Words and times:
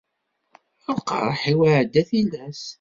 Lqerḥ-iw 0.97 1.59
iɛedda 1.69 2.03
tilas. 2.09 2.63